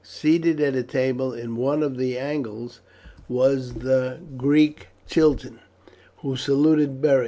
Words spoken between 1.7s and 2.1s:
of